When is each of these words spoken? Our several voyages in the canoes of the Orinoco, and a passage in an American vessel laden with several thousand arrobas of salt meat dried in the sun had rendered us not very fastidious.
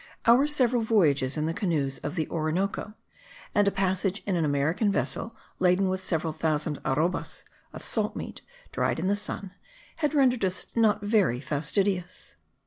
Our 0.25 0.47
several 0.47 0.81
voyages 0.81 1.37
in 1.37 1.45
the 1.45 1.53
canoes 1.53 1.99
of 1.99 2.15
the 2.15 2.27
Orinoco, 2.29 2.95
and 3.53 3.67
a 3.67 3.71
passage 3.71 4.23
in 4.25 4.35
an 4.35 4.43
American 4.43 4.91
vessel 4.91 5.35
laden 5.59 5.89
with 5.89 6.01
several 6.01 6.33
thousand 6.33 6.81
arrobas 6.83 7.45
of 7.71 7.83
salt 7.83 8.15
meat 8.15 8.41
dried 8.71 8.99
in 8.99 9.05
the 9.05 9.15
sun 9.15 9.51
had 9.97 10.15
rendered 10.15 10.43
us 10.43 10.65
not 10.73 11.03
very 11.03 11.39
fastidious. 11.39 12.35